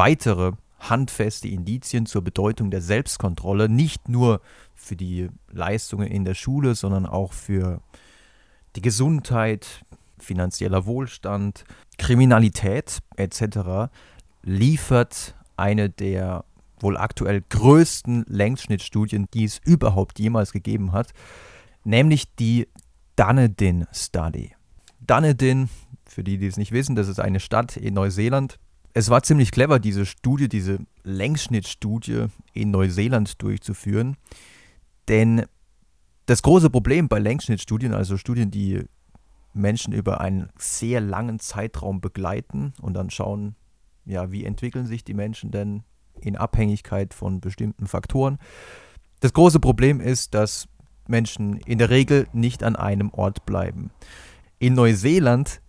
Weitere 0.00 0.52
handfeste 0.78 1.46
Indizien 1.46 2.06
zur 2.06 2.24
Bedeutung 2.24 2.70
der 2.70 2.80
Selbstkontrolle, 2.80 3.68
nicht 3.68 4.08
nur 4.08 4.40
für 4.74 4.96
die 4.96 5.28
Leistungen 5.50 6.06
in 6.06 6.24
der 6.24 6.32
Schule, 6.32 6.74
sondern 6.74 7.04
auch 7.04 7.34
für 7.34 7.82
die 8.76 8.80
Gesundheit, 8.80 9.84
finanzieller 10.18 10.86
Wohlstand, 10.86 11.64
Kriminalität 11.98 13.00
etc. 13.16 13.92
liefert 14.42 15.34
eine 15.58 15.90
der 15.90 16.46
wohl 16.78 16.96
aktuell 16.96 17.42
größten 17.46 18.24
Längsschnittstudien, 18.26 19.26
die 19.34 19.44
es 19.44 19.60
überhaupt 19.66 20.18
jemals 20.18 20.52
gegeben 20.52 20.92
hat, 20.92 21.12
nämlich 21.84 22.34
die 22.36 22.68
Dunedin 23.16 23.86
Study. 23.92 24.54
Dunedin, 25.06 25.68
für 26.06 26.24
die, 26.24 26.38
die 26.38 26.46
es 26.46 26.56
nicht 26.56 26.72
wissen, 26.72 26.96
das 26.96 27.06
ist 27.06 27.20
eine 27.20 27.38
Stadt 27.38 27.76
in 27.76 27.92
Neuseeland, 27.92 28.58
es 28.94 29.10
war 29.10 29.22
ziemlich 29.22 29.50
clever, 29.50 29.78
diese 29.78 30.06
Studie, 30.06 30.48
diese 30.48 30.78
Längsschnittstudie 31.04 32.26
in 32.52 32.70
Neuseeland 32.70 33.40
durchzuführen. 33.42 34.16
Denn 35.08 35.44
das 36.26 36.42
große 36.42 36.70
Problem 36.70 37.08
bei 37.08 37.18
Längsschnittstudien, 37.18 37.94
also 37.94 38.16
Studien, 38.16 38.50
die 38.50 38.84
Menschen 39.52 39.92
über 39.92 40.20
einen 40.20 40.48
sehr 40.58 41.00
langen 41.00 41.40
Zeitraum 41.40 42.00
begleiten 42.00 42.72
und 42.80 42.94
dann 42.94 43.10
schauen, 43.10 43.56
ja, 44.04 44.30
wie 44.30 44.44
entwickeln 44.44 44.86
sich 44.86 45.04
die 45.04 45.14
Menschen 45.14 45.50
denn 45.50 45.82
in 46.20 46.36
Abhängigkeit 46.36 47.14
von 47.14 47.40
bestimmten 47.40 47.86
Faktoren. 47.86 48.38
Das 49.20 49.32
große 49.32 49.60
Problem 49.60 50.00
ist, 50.00 50.34
dass 50.34 50.68
Menschen 51.06 51.56
in 51.58 51.78
der 51.78 51.90
Regel 51.90 52.28
nicht 52.32 52.62
an 52.62 52.76
einem 52.76 53.10
Ort 53.10 53.46
bleiben. 53.46 53.90
In 54.58 54.74
Neuseeland 54.74 55.60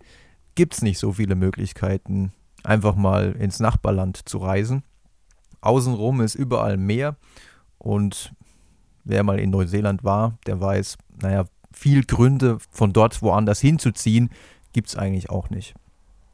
gibt 0.54 0.74
es 0.74 0.82
nicht 0.82 0.98
so 0.98 1.12
viele 1.12 1.34
Möglichkeiten, 1.34 2.32
einfach 2.64 2.94
mal 2.94 3.32
ins 3.32 3.60
Nachbarland 3.60 4.28
zu 4.28 4.38
reisen. 4.38 4.82
Außenrum 5.60 6.20
ist 6.20 6.34
überall 6.34 6.76
Meer 6.76 7.16
und 7.78 8.34
wer 9.04 9.22
mal 9.22 9.38
in 9.38 9.50
Neuseeland 9.50 10.04
war, 10.04 10.38
der 10.46 10.60
weiß, 10.60 10.98
naja, 11.20 11.44
viel 11.72 12.04
Gründe 12.04 12.58
von 12.70 12.92
dort 12.92 13.22
woanders 13.22 13.60
hinzuziehen, 13.60 14.30
gibt 14.72 14.88
es 14.88 14.96
eigentlich 14.96 15.30
auch 15.30 15.50
nicht. 15.50 15.74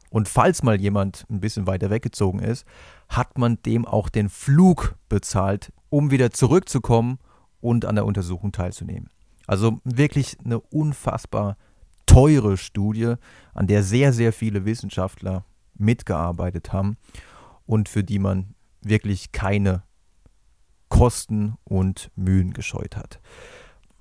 Und 0.09 0.27
falls 0.27 0.63
mal 0.63 0.79
jemand 0.79 1.25
ein 1.29 1.39
bisschen 1.39 1.67
weiter 1.67 1.89
weggezogen 1.89 2.39
ist, 2.39 2.65
hat 3.07 3.37
man 3.37 3.61
dem 3.63 3.85
auch 3.85 4.09
den 4.09 4.29
Flug 4.29 4.95
bezahlt, 5.07 5.71
um 5.89 6.11
wieder 6.11 6.31
zurückzukommen 6.31 7.19
und 7.61 7.85
an 7.85 7.95
der 7.95 8.05
Untersuchung 8.05 8.51
teilzunehmen. 8.51 9.09
Also 9.45 9.79
wirklich 9.83 10.37
eine 10.43 10.59
unfassbar 10.59 11.57
teure 12.05 12.57
Studie, 12.57 13.15
an 13.53 13.67
der 13.67 13.83
sehr, 13.83 14.13
sehr 14.13 14.33
viele 14.33 14.65
Wissenschaftler 14.65 15.45
mitgearbeitet 15.79 16.73
haben 16.73 16.97
und 17.65 17.89
für 17.89 18.03
die 18.03 18.19
man 18.19 18.55
wirklich 18.81 19.31
keine 19.31 19.83
Kosten 20.89 21.55
und 21.63 22.11
Mühen 22.15 22.53
gescheut 22.53 22.95
hat. 22.95 23.19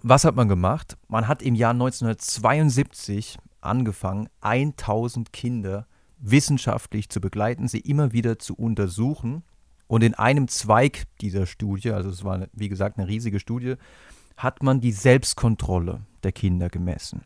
Was 0.03 0.25
hat 0.25 0.37
man 0.37 0.49
gemacht? 0.49 0.97
Man 1.09 1.29
hat 1.29 1.43
im 1.43 1.55
Jahr 1.55 1.73
1972 1.73 3.37
angefangen, 3.61 4.29
1000 4.41 5.33
Kinder 5.33 5.87
wissenschaftlich 6.19 7.09
zu 7.09 7.21
begleiten, 7.21 7.69
sie 7.69 7.81
immer 7.81 8.13
wieder 8.13 8.39
zu 8.39 8.55
untersuchen. 8.55 9.43
Und 9.87 10.03
in 10.03 10.15
einem 10.15 10.49
Zweig 10.49 11.05
dieser 11.21 11.47
Studie, 11.47 11.93
also 11.93 12.11
es 12.11 12.25
war 12.25 12.47
wie 12.53 12.69
gesagt 12.69 12.99
eine 12.99 13.09
riesige 13.09 13.41
Studie, 13.41 13.75
hat 14.37 14.63
man 14.63 14.81
die 14.81 14.93
Selbstkontrolle 14.93 16.03
der 16.23 16.33
Kinder 16.33 16.69
gemessen. 16.69 17.23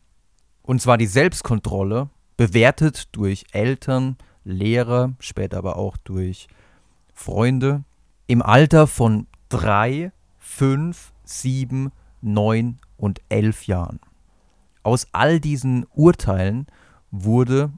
Und 0.63 0.81
zwar 0.81 0.97
die 0.97 1.07
Selbstkontrolle 1.07 2.09
bewertet 2.37 3.09
durch 3.13 3.45
Eltern, 3.53 4.17
Lehrer, 4.45 5.15
später 5.21 5.59
aber 5.59 5.77
auch 5.77 5.97
durch 5.99 6.49
Freunde 7.15 7.85
im 8.27 8.43
Alter 8.43 8.87
von 8.87 9.27
drei, 9.49 10.13
fünf, 10.39 11.13
sieben, 11.25 11.93
neun 12.21 12.79
und 12.97 13.21
elf 13.29 13.67
Jahren. 13.67 14.01
Aus 14.83 15.07
all 15.13 15.39
diesen 15.39 15.87
Urteilen 15.95 16.67
wurde 17.11 17.71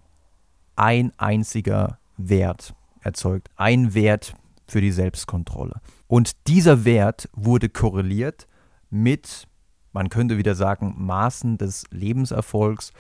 ein 0.77 1.13
einziger 1.19 1.99
Wert 2.17 2.75
erzeugt. 3.01 3.51
Ein 3.57 3.95
Wert 3.95 4.35
für 4.67 4.81
die 4.81 4.93
Selbstkontrolle. 4.93 5.81
Und 6.07 6.47
dieser 6.47 6.85
Wert 6.85 7.29
wurde 7.33 7.69
korreliert 7.69 8.47
mit, 8.91 9.47
man 9.93 10.09
könnte 10.09 10.39
wieder 10.39 10.55
sagen, 10.55 10.95
Maßen 10.97 11.59
des 11.59 11.85
Lebenserfolgs, 11.91 12.93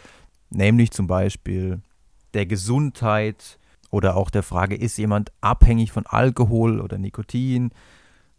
nämlich 0.50 0.90
zum 0.90 1.06
Beispiel 1.06 1.80
der 2.34 2.46
Gesundheit 2.46 3.58
oder 3.90 4.16
auch 4.16 4.30
der 4.30 4.42
Frage, 4.42 4.76
ist 4.76 4.98
jemand 4.98 5.32
abhängig 5.40 5.92
von 5.92 6.06
Alkohol 6.06 6.80
oder 6.80 6.98
Nikotin 6.98 7.70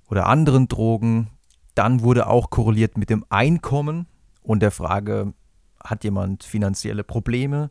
oder 0.10 0.28
anderen 0.28 0.68
Drogen. 0.68 1.30
Dann 1.76 2.02
wurde 2.02 2.28
auch 2.28 2.50
korreliert 2.50 2.98
mit 2.98 3.10
dem 3.10 3.26
Einkommen 3.30 4.08
und 4.44 4.62
der 4.62 4.72
Frage, 4.72 5.34
hat 5.84 6.04
jemand 6.04 6.44
finanzielle 6.44 7.04
Probleme. 7.04 7.70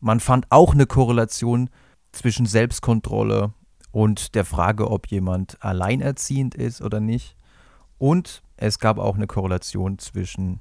Man 0.00 0.20
fand 0.20 0.46
auch 0.50 0.74
eine 0.74 0.86
Korrelation 0.86 1.70
zwischen 2.12 2.46
Selbstkontrolle 2.46 3.54
und 3.92 4.34
der 4.34 4.44
Frage, 4.44 4.90
ob 4.90 5.06
jemand 5.08 5.62
alleinerziehend 5.62 6.54
ist 6.54 6.82
oder 6.82 7.00
nicht. 7.00 7.36
Und 7.98 8.42
es 8.56 8.78
gab 8.78 8.98
auch 8.98 9.14
eine 9.14 9.26
Korrelation 9.26 9.98
zwischen 9.98 10.60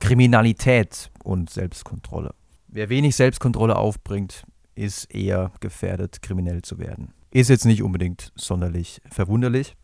Kriminalität 0.00 1.10
und 1.22 1.48
Selbstkontrolle. 1.48 2.34
Wer 2.76 2.90
wenig 2.90 3.16
Selbstkontrolle 3.16 3.74
aufbringt, 3.76 4.44
ist 4.74 5.06
eher 5.06 5.50
gefährdet, 5.60 6.20
kriminell 6.20 6.60
zu 6.60 6.78
werden. 6.78 7.14
Ist 7.30 7.48
jetzt 7.48 7.64
nicht 7.64 7.82
unbedingt 7.82 8.34
sonderlich 8.36 9.00
verwunderlich. 9.10 9.76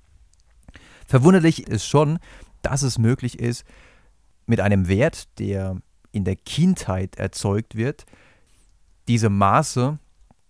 Verwunderlich 1.06 1.66
ist 1.66 1.86
schon, 1.86 2.18
dass 2.60 2.82
es 2.82 2.98
möglich 2.98 3.38
ist, 3.38 3.64
mit 4.44 4.60
einem 4.60 4.88
Wert, 4.88 5.38
der 5.38 5.78
in 6.10 6.24
der 6.24 6.36
Kindheit 6.36 7.16
erzeugt 7.16 7.76
wird, 7.76 8.04
diese 9.08 9.30
Maße 9.30 9.98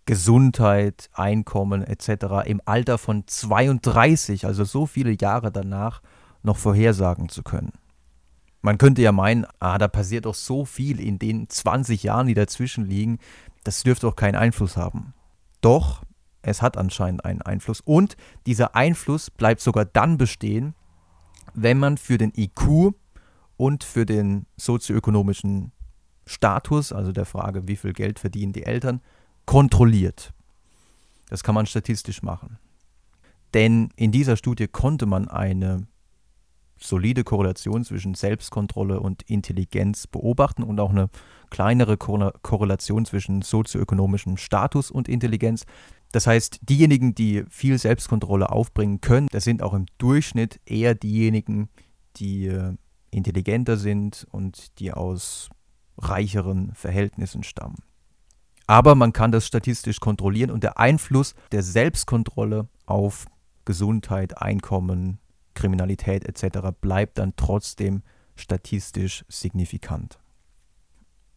Gesundheit, 0.06 1.10
Einkommen 1.12 1.84
etc. 1.84 2.44
im 2.44 2.60
Alter 2.64 2.98
von 2.98 3.22
32, 3.24 4.46
also 4.46 4.64
so 4.64 4.86
viele 4.86 5.12
Jahre 5.12 5.52
danach, 5.52 6.02
noch 6.42 6.56
vorhersagen 6.56 7.28
zu 7.28 7.44
können. 7.44 7.70
Man 8.62 8.78
könnte 8.78 9.02
ja 9.02 9.10
meinen, 9.10 9.44
ah, 9.58 9.76
da 9.76 9.88
passiert 9.88 10.24
doch 10.24 10.34
so 10.34 10.64
viel 10.64 11.00
in 11.00 11.18
den 11.18 11.48
20 11.48 12.04
Jahren, 12.04 12.28
die 12.28 12.34
dazwischen 12.34 12.86
liegen, 12.86 13.18
das 13.64 13.82
dürfte 13.82 14.06
doch 14.06 14.16
keinen 14.16 14.36
Einfluss 14.36 14.76
haben. 14.76 15.14
Doch, 15.60 16.02
es 16.42 16.62
hat 16.62 16.76
anscheinend 16.76 17.24
einen 17.24 17.42
Einfluss 17.42 17.80
und 17.80 18.16
dieser 18.46 18.74
Einfluss 18.76 19.30
bleibt 19.30 19.60
sogar 19.60 19.84
dann 19.84 20.16
bestehen, 20.16 20.74
wenn 21.54 21.78
man 21.78 21.98
für 21.98 22.18
den 22.18 22.32
IQ 22.36 22.94
und 23.56 23.84
für 23.84 24.06
den 24.06 24.46
sozioökonomischen 24.56 25.72
Status, 26.26 26.92
also 26.92 27.12
der 27.12 27.26
Frage, 27.26 27.66
wie 27.68 27.76
viel 27.76 27.92
Geld 27.92 28.18
verdienen 28.18 28.52
die 28.52 28.64
Eltern, 28.64 29.00
kontrolliert. 29.44 30.32
Das 31.28 31.42
kann 31.42 31.54
man 31.54 31.66
statistisch 31.66 32.22
machen. 32.22 32.58
Denn 33.54 33.90
in 33.96 34.12
dieser 34.12 34.36
Studie 34.36 34.68
konnte 34.68 35.06
man 35.06 35.28
eine 35.28 35.86
solide 36.82 37.24
Korrelation 37.24 37.84
zwischen 37.84 38.14
Selbstkontrolle 38.14 39.00
und 39.00 39.22
Intelligenz 39.22 40.06
beobachten 40.06 40.62
und 40.62 40.80
auch 40.80 40.90
eine 40.90 41.08
kleinere 41.50 41.96
Korrelation 41.96 43.04
zwischen 43.04 43.42
sozioökonomischem 43.42 44.36
Status 44.36 44.90
und 44.90 45.08
Intelligenz. 45.08 45.64
Das 46.12 46.26
heißt, 46.26 46.60
diejenigen, 46.62 47.14
die 47.14 47.44
viel 47.48 47.78
Selbstkontrolle 47.78 48.50
aufbringen 48.50 49.00
können, 49.00 49.28
das 49.32 49.44
sind 49.44 49.62
auch 49.62 49.74
im 49.74 49.86
Durchschnitt 49.98 50.60
eher 50.66 50.94
diejenigen, 50.94 51.68
die 52.16 52.46
äh, 52.46 52.74
intelligenter 53.10 53.76
sind 53.76 54.26
und 54.30 54.78
die 54.78 54.92
aus 54.92 55.48
reicheren 55.98 56.74
Verhältnissen 56.74 57.42
stammen. 57.42 57.76
Aber 58.66 58.94
man 58.94 59.12
kann 59.12 59.32
das 59.32 59.46
statistisch 59.46 60.00
kontrollieren 60.00 60.50
und 60.50 60.62
der 60.62 60.78
Einfluss 60.78 61.34
der 61.50 61.62
Selbstkontrolle 61.62 62.68
auf 62.86 63.26
Gesundheit, 63.64 64.40
Einkommen, 64.40 65.18
Kriminalität 65.54 66.24
etc. 66.24 66.68
bleibt 66.80 67.18
dann 67.18 67.34
trotzdem 67.36 68.02
statistisch 68.36 69.24
signifikant. 69.28 70.18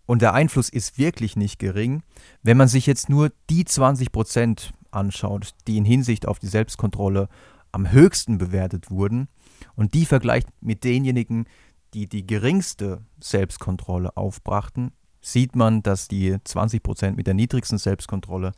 Und 0.05 0.21
der 0.21 0.33
Einfluss 0.33 0.69
ist 0.69 0.97
wirklich 0.97 1.35
nicht 1.35 1.59
gering, 1.59 2.03
wenn 2.43 2.57
man 2.57 2.67
sich 2.67 2.85
jetzt 2.85 3.09
nur 3.09 3.31
die 3.49 3.65
20 3.65 4.11
Prozent 4.11 4.71
anschaut, 4.91 5.51
die 5.67 5.77
in 5.77 5.85
Hinsicht 5.85 6.27
auf 6.27 6.39
die 6.39 6.47
Selbstkontrolle 6.47 7.27
am 7.71 7.91
höchsten 7.91 8.37
bewertet 8.37 8.89
wurden 8.89 9.27
und 9.75 9.93
die 9.93 10.05
vergleicht 10.05 10.47
mit 10.61 10.83
denjenigen, 10.83 11.45
die 11.93 12.07
die 12.07 12.25
geringste 12.25 13.01
Selbstkontrolle 13.19 14.15
aufbrachten, 14.15 14.91
sieht 15.21 15.55
man, 15.55 15.81
dass 15.81 16.07
die 16.07 16.35
20% 16.35 17.13
mit 17.13 17.25
der 17.25 17.33
niedrigsten 17.33 17.77
Selbstkontrolle 17.77 18.51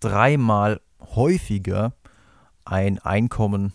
dreimal 0.00 0.80
häufiger 1.00 1.94
ein 2.64 2.98
Einkommen 2.98 3.72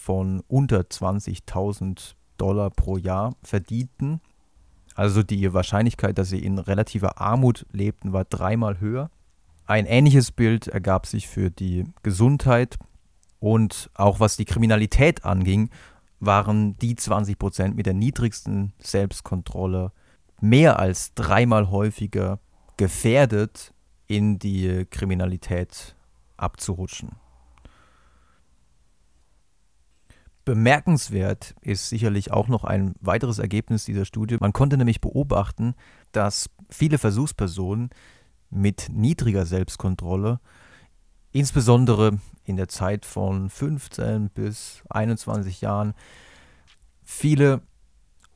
von 0.00 0.42
unter 0.48 0.80
20.000 0.80 2.14
Dollar 2.38 2.70
pro 2.70 2.96
Jahr 2.96 3.34
verdienten. 3.42 4.20
Also 4.94 5.22
die 5.22 5.52
Wahrscheinlichkeit, 5.52 6.16
dass 6.16 6.30
sie 6.30 6.38
in 6.38 6.58
relativer 6.58 7.20
Armut 7.20 7.66
lebten, 7.70 8.12
war 8.12 8.24
dreimal 8.24 8.80
höher. 8.80 9.10
Ein 9.66 9.86
ähnliches 9.86 10.32
Bild 10.32 10.68
ergab 10.68 11.06
sich 11.06 11.28
für 11.28 11.50
die 11.50 11.84
Gesundheit 12.02 12.78
und 13.38 13.90
auch 13.94 14.20
was 14.20 14.36
die 14.36 14.46
Kriminalität 14.46 15.24
anging, 15.24 15.70
waren 16.18 16.76
die 16.78 16.96
20 16.96 17.38
Prozent 17.38 17.76
mit 17.76 17.86
der 17.86 17.94
niedrigsten 17.94 18.72
Selbstkontrolle 18.78 19.92
mehr 20.40 20.78
als 20.78 21.14
dreimal 21.14 21.70
häufiger 21.70 22.40
gefährdet, 22.76 23.74
in 24.06 24.38
die 24.38 24.86
Kriminalität 24.90 25.94
abzurutschen. 26.36 27.10
Bemerkenswert 30.44 31.54
ist 31.60 31.88
sicherlich 31.88 32.32
auch 32.32 32.48
noch 32.48 32.64
ein 32.64 32.94
weiteres 33.00 33.38
Ergebnis 33.38 33.84
dieser 33.84 34.04
Studie. 34.04 34.38
Man 34.40 34.52
konnte 34.52 34.76
nämlich 34.76 35.00
beobachten, 35.00 35.74
dass 36.12 36.48
viele 36.70 36.98
Versuchspersonen 36.98 37.90
mit 38.50 38.88
niedriger 38.90 39.46
Selbstkontrolle, 39.46 40.40
insbesondere 41.32 42.18
in 42.44 42.56
der 42.56 42.68
Zeit 42.68 43.04
von 43.06 43.50
15 43.50 44.30
bis 44.30 44.82
21 44.88 45.60
Jahren 45.60 45.94
viele 47.02 47.62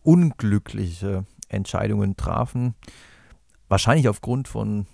unglückliche 0.02 1.24
Entscheidungen 1.48 2.16
trafen, 2.16 2.74
wahrscheinlich 3.68 4.08
aufgrund 4.08 4.46
von 4.46 4.86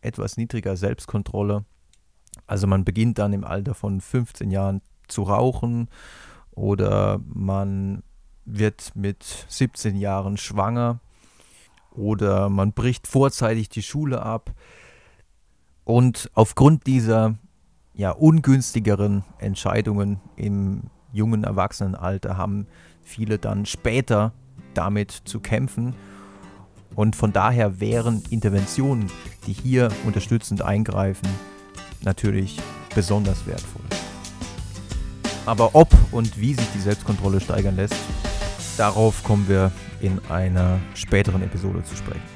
etwas 0.00 0.36
niedriger 0.36 0.76
Selbstkontrolle. 0.76 1.64
Also 2.46 2.66
man 2.66 2.84
beginnt 2.84 3.18
dann 3.18 3.32
im 3.32 3.44
Alter 3.44 3.74
von 3.74 4.00
15 4.00 4.50
Jahren 4.50 4.82
zu 5.08 5.22
rauchen 5.22 5.88
oder 6.52 7.20
man 7.26 8.02
wird 8.44 8.92
mit 8.94 9.24
17 9.48 9.96
Jahren 9.96 10.36
schwanger 10.36 11.00
oder 11.90 12.48
man 12.48 12.72
bricht 12.72 13.06
vorzeitig 13.06 13.68
die 13.68 13.82
Schule 13.82 14.22
ab. 14.22 14.52
Und 15.84 16.30
aufgrund 16.34 16.86
dieser 16.86 17.36
ja, 17.94 18.10
ungünstigeren 18.10 19.24
Entscheidungen 19.38 20.20
im 20.36 20.84
jungen 21.12 21.44
Erwachsenenalter 21.44 22.36
haben 22.36 22.66
viele 23.02 23.38
dann 23.38 23.66
später 23.66 24.32
damit 24.74 25.10
zu 25.10 25.40
kämpfen. 25.40 25.94
Und 26.94 27.16
von 27.16 27.32
daher 27.32 27.80
wären 27.80 28.22
Interventionen, 28.30 29.10
die 29.46 29.52
hier 29.52 29.90
unterstützend 30.06 30.62
eingreifen, 30.62 31.28
natürlich 32.02 32.58
besonders 32.94 33.46
wertvoll. 33.46 34.05
Aber 35.46 35.74
ob 35.74 35.88
und 36.10 36.38
wie 36.38 36.54
sich 36.54 36.66
die 36.74 36.80
Selbstkontrolle 36.80 37.40
steigern 37.40 37.76
lässt, 37.76 37.94
darauf 38.76 39.22
kommen 39.22 39.48
wir 39.48 39.70
in 40.00 40.20
einer 40.28 40.80
späteren 40.94 41.42
Episode 41.42 41.82
zu 41.84 41.96
sprechen. 41.96 42.35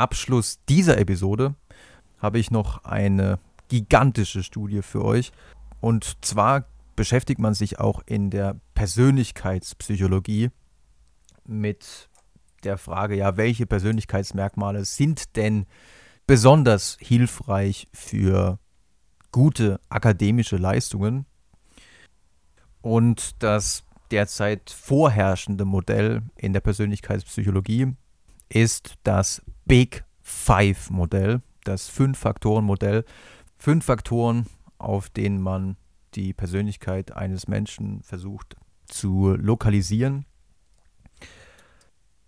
Abschluss 0.00 0.58
dieser 0.68 0.98
Episode 0.98 1.54
habe 2.18 2.38
ich 2.38 2.50
noch 2.50 2.84
eine 2.84 3.38
gigantische 3.68 4.42
Studie 4.42 4.82
für 4.82 5.04
euch. 5.04 5.32
Und 5.80 6.24
zwar 6.24 6.66
beschäftigt 6.96 7.40
man 7.40 7.54
sich 7.54 7.78
auch 7.78 8.02
in 8.06 8.30
der 8.30 8.60
Persönlichkeitspsychologie 8.74 10.50
mit 11.46 12.08
der 12.64 12.78
Frage, 12.78 13.16
ja, 13.16 13.36
welche 13.36 13.66
Persönlichkeitsmerkmale 13.66 14.84
sind 14.84 15.36
denn 15.36 15.66
besonders 16.26 16.96
hilfreich 17.00 17.88
für 17.92 18.58
gute 19.32 19.80
akademische 19.88 20.56
Leistungen? 20.56 21.26
Und 22.82 23.42
das 23.42 23.84
derzeit 24.10 24.70
vorherrschende 24.70 25.64
Modell 25.64 26.22
in 26.36 26.52
der 26.52 26.60
Persönlichkeitspsychologie 26.60 27.94
ist 28.52 28.94
das 29.04 29.42
Big 29.64 30.04
Five 30.20 30.90
Modell, 30.90 31.40
das 31.64 31.88
Fünf-Faktoren-Modell. 31.88 33.04
Fünf 33.56 33.84
Faktoren, 33.84 34.46
auf 34.78 35.08
denen 35.10 35.40
man 35.40 35.76
die 36.14 36.32
Persönlichkeit 36.32 37.16
eines 37.16 37.46
Menschen 37.46 38.02
versucht 38.02 38.56
zu 38.86 39.34
lokalisieren. 39.36 40.24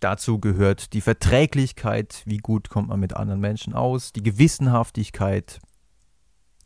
Dazu 0.01 0.39
gehört 0.39 0.93
die 0.95 1.01
Verträglichkeit, 1.01 2.23
wie 2.27 2.39
gut 2.39 2.69
kommt 2.69 2.89
man 2.89 3.01
mit 3.01 3.15
anderen 3.15 3.41
Menschen 3.41 3.73
aus, 3.73 4.13
die 4.13 4.23
Gewissenhaftigkeit, 4.23 5.61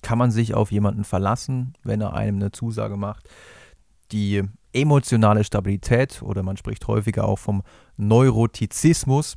kann 0.02 0.18
man 0.18 0.30
sich 0.30 0.54
auf 0.54 0.72
jemanden 0.72 1.04
verlassen, 1.04 1.74
wenn 1.82 2.00
er 2.00 2.14
einem 2.14 2.38
eine 2.38 2.52
Zusage 2.52 2.96
macht, 2.96 3.28
die 4.12 4.42
emotionale 4.72 5.44
Stabilität 5.44 6.22
oder 6.22 6.42
man 6.42 6.56
spricht 6.56 6.86
häufiger 6.86 7.26
auch 7.26 7.38
vom 7.38 7.62
Neurotizismus, 7.96 9.36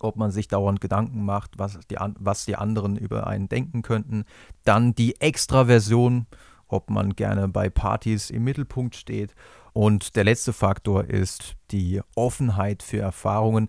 ob 0.00 0.16
man 0.16 0.30
sich 0.30 0.48
dauernd 0.48 0.80
Gedanken 0.80 1.24
macht, 1.24 1.58
was 1.58 1.78
die, 1.90 1.96
was 2.18 2.44
die 2.44 2.56
anderen 2.56 2.96
über 2.96 3.26
einen 3.26 3.48
denken 3.48 3.82
könnten. 3.82 4.24
Dann 4.64 4.94
die 4.94 5.20
Extraversion, 5.20 6.26
ob 6.68 6.90
man 6.90 7.14
gerne 7.14 7.48
bei 7.48 7.70
Partys 7.70 8.30
im 8.30 8.44
Mittelpunkt 8.44 8.96
steht. 8.96 9.34
Und 9.72 10.16
der 10.16 10.24
letzte 10.24 10.52
Faktor 10.52 11.04
ist 11.04 11.56
die 11.70 12.00
Offenheit 12.14 12.82
für 12.82 12.98
Erfahrungen. 12.98 13.68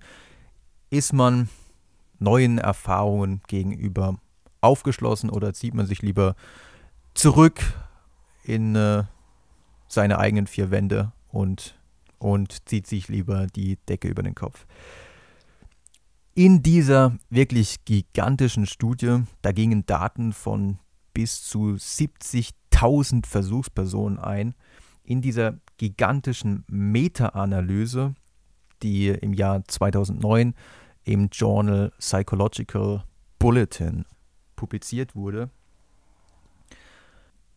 Ist 0.89 1.13
man 1.13 1.49
neuen 2.19 2.57
Erfahrungen 2.57 3.41
gegenüber 3.47 4.17
aufgeschlossen 4.61 5.29
oder 5.29 5.53
zieht 5.53 5.73
man 5.73 5.85
sich 5.85 6.01
lieber 6.01 6.35
zurück 7.13 7.61
in 8.43 8.75
äh, 8.75 9.03
seine 9.88 10.19
eigenen 10.19 10.47
vier 10.47 10.71
Wände 10.71 11.11
und, 11.31 11.75
und 12.19 12.67
zieht 12.67 12.88
sich 12.88 13.07
lieber 13.07 13.47
die 13.47 13.77
Decke 13.88 14.07
über 14.07 14.23
den 14.23 14.35
Kopf? 14.35 14.65
In 16.38 16.62
dieser 16.62 17.17
wirklich 17.30 17.86
gigantischen 17.86 18.65
Studie, 18.65 19.24
da 19.41 19.54
gingen 19.54 19.86
Daten 19.86 20.34
von 20.34 20.80
bis 21.13 21.45
zu 21.45 21.76
70.000 21.76 23.26
Versuchspersonen 23.26 24.19
ein. 24.19 24.54
In 25.06 25.21
dieser 25.21 25.58
gigantischen 25.78 26.65
Meta-Analyse, 26.67 28.15
die 28.84 29.08
im 29.08 29.34
Jahr 29.34 29.63
2009 29.65 30.56
im 31.06 31.30
Journal 31.32 31.93
Psychological 32.00 33.06
Bulletin 33.39 34.04
publiziert 34.58 35.15
wurde, 35.15 35.50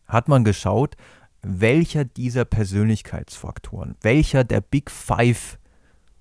hat 0.05 0.29
man 0.29 0.45
geschaut, 0.45 0.95
welcher 1.41 2.05
dieser 2.05 2.45
Persönlichkeitsfaktoren, 2.45 3.97
welcher 3.99 4.45
der 4.45 4.61
Big 4.61 4.89
Five 4.89 5.59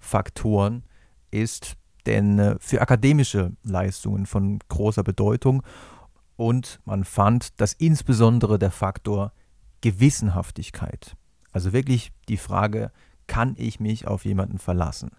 Faktoren 0.01 0.83
ist 1.31 1.77
denn 2.09 2.39
äh, 2.39 2.57
für 2.59 2.81
akademische 2.81 3.53
Leistungen 3.63 4.27
von 4.27 4.59
großer 4.69 5.05
Bedeutung. 5.05 5.63
Und 6.37 6.81
man 6.85 7.05
fand, 7.05 7.61
dass 7.61 7.73
insbesondere 7.73 8.59
der 8.59 8.71
Faktor 8.71 9.33
Gewissenhaftigkeit, 9.81 11.17
also 11.53 11.73
wirklich 11.73 12.13
die 12.29 12.37
Frage, 12.37 12.91
kann 13.27 13.55
ich 13.59 13.79
mich 13.79 14.09
auf 14.09 14.25
jemanden 14.25 14.59
verlassen? 14.59 15.11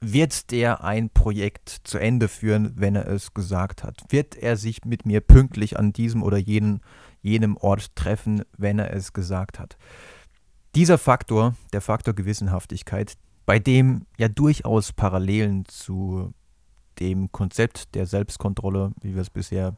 Wird 0.00 0.52
der 0.52 0.84
ein 0.84 1.10
Projekt 1.10 1.80
zu 1.82 1.98
Ende 1.98 2.28
führen, 2.28 2.72
wenn 2.76 2.94
er 2.94 3.08
es 3.08 3.34
gesagt 3.34 3.82
hat? 3.82 4.04
Wird 4.10 4.36
er 4.36 4.56
sich 4.56 4.84
mit 4.84 5.04
mir 5.04 5.20
pünktlich 5.20 5.76
an 5.78 5.92
diesem 5.92 6.22
oder 6.22 6.38
jenen, 6.38 6.80
jenem 7.20 7.56
Ort 7.56 7.96
treffen, 7.96 8.42
wenn 8.56 8.78
er 8.78 8.92
es 8.94 9.12
gesagt 9.12 9.58
hat? 9.58 9.76
Dieser 10.76 10.98
Faktor, 10.98 11.56
der 11.72 11.80
Faktor 11.80 12.14
Gewissenhaftigkeit, 12.14 13.16
bei 13.48 13.58
dem 13.58 14.04
ja 14.18 14.28
durchaus 14.28 14.92
Parallelen 14.92 15.64
zu 15.64 16.34
dem 17.00 17.32
Konzept 17.32 17.94
der 17.94 18.04
Selbstkontrolle, 18.04 18.92
wie 19.00 19.14
wir 19.14 19.22
es 19.22 19.30
bisher 19.30 19.74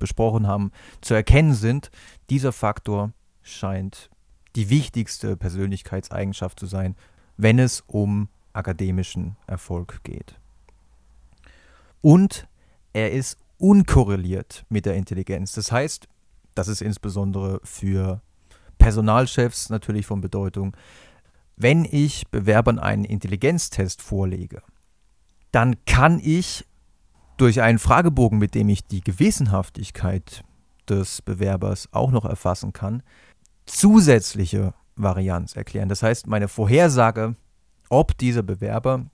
besprochen 0.00 0.48
haben, 0.48 0.72
zu 1.00 1.14
erkennen 1.14 1.54
sind. 1.54 1.92
Dieser 2.28 2.50
Faktor 2.50 3.12
scheint 3.40 4.10
die 4.56 4.68
wichtigste 4.68 5.36
Persönlichkeitseigenschaft 5.36 6.58
zu 6.58 6.66
sein, 6.66 6.96
wenn 7.36 7.60
es 7.60 7.84
um 7.86 8.30
akademischen 8.52 9.36
Erfolg 9.46 10.00
geht. 10.02 10.34
Und 12.00 12.48
er 12.94 13.12
ist 13.12 13.38
unkorreliert 13.58 14.64
mit 14.70 14.86
der 14.86 14.96
Intelligenz. 14.96 15.52
Das 15.52 15.70
heißt, 15.70 16.08
das 16.56 16.66
ist 16.66 16.82
insbesondere 16.82 17.60
für 17.62 18.22
Personalchefs 18.78 19.70
natürlich 19.70 20.06
von 20.06 20.20
Bedeutung, 20.20 20.76
wenn 21.58 21.84
ich 21.84 22.28
Bewerbern 22.28 22.78
einen 22.78 23.04
Intelligenztest 23.04 24.00
vorlege, 24.00 24.62
dann 25.50 25.76
kann 25.86 26.20
ich 26.22 26.64
durch 27.36 27.60
einen 27.60 27.78
Fragebogen, 27.78 28.38
mit 28.38 28.54
dem 28.54 28.68
ich 28.68 28.84
die 28.84 29.00
Gewissenhaftigkeit 29.00 30.44
des 30.88 31.20
Bewerbers 31.20 31.88
auch 31.92 32.10
noch 32.10 32.24
erfassen 32.24 32.72
kann, 32.72 33.02
zusätzliche 33.66 34.72
Varianz 34.96 35.54
erklären. 35.54 35.88
Das 35.88 36.02
heißt, 36.02 36.26
meine 36.26 36.48
Vorhersage, 36.48 37.36
ob 37.88 38.16
dieser 38.18 38.42
Bewerber, 38.42 39.06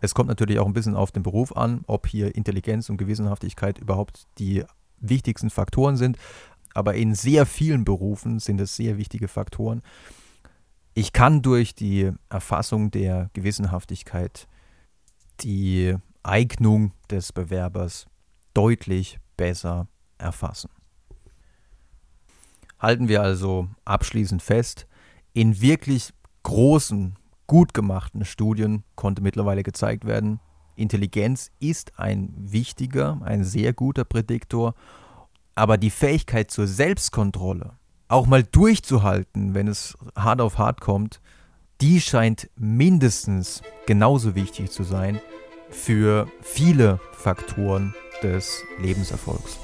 es 0.00 0.14
kommt 0.14 0.28
natürlich 0.28 0.58
auch 0.58 0.66
ein 0.66 0.72
bisschen 0.72 0.96
auf 0.96 1.12
den 1.12 1.22
Beruf 1.22 1.56
an, 1.56 1.82
ob 1.86 2.06
hier 2.06 2.34
Intelligenz 2.34 2.90
und 2.90 2.96
Gewissenhaftigkeit 2.96 3.78
überhaupt 3.78 4.26
die 4.38 4.64
wichtigsten 4.98 5.50
Faktoren 5.50 5.96
sind, 5.96 6.18
aber 6.74 6.94
in 6.94 7.14
sehr 7.14 7.46
vielen 7.46 7.84
Berufen 7.84 8.40
sind 8.40 8.60
es 8.60 8.74
sehr 8.76 8.98
wichtige 8.98 9.28
Faktoren. 9.28 9.82
Ich 10.96 11.12
kann 11.12 11.42
durch 11.42 11.74
die 11.74 12.12
Erfassung 12.28 12.92
der 12.92 13.28
Gewissenhaftigkeit 13.32 14.46
die 15.40 15.96
Eignung 16.22 16.92
des 17.10 17.32
Bewerbers 17.32 18.06
deutlich 18.54 19.18
besser 19.36 19.88
erfassen. 20.18 20.70
Halten 22.78 23.08
wir 23.08 23.22
also 23.22 23.68
abschließend 23.84 24.40
fest, 24.40 24.86
in 25.32 25.60
wirklich 25.60 26.10
großen, 26.44 27.18
gut 27.48 27.74
gemachten 27.74 28.24
Studien 28.24 28.84
konnte 28.94 29.20
mittlerweile 29.20 29.64
gezeigt 29.64 30.04
werden, 30.04 30.38
Intelligenz 30.76 31.50
ist 31.58 31.98
ein 31.98 32.32
wichtiger, 32.36 33.20
ein 33.24 33.42
sehr 33.42 33.72
guter 33.72 34.04
Prädiktor, 34.04 34.74
aber 35.56 35.76
die 35.76 35.90
Fähigkeit 35.90 36.52
zur 36.52 36.68
Selbstkontrolle 36.68 37.76
auch 38.14 38.26
mal 38.26 38.44
durchzuhalten, 38.44 39.54
wenn 39.54 39.66
es 39.66 39.98
hart 40.16 40.40
auf 40.40 40.56
hart 40.56 40.80
kommt, 40.80 41.20
die 41.80 42.00
scheint 42.00 42.48
mindestens 42.56 43.60
genauso 43.86 44.36
wichtig 44.36 44.70
zu 44.70 44.84
sein 44.84 45.20
für 45.70 46.28
viele 46.40 47.00
Faktoren 47.12 47.92
des 48.22 48.62
Lebenserfolgs. 48.80 49.58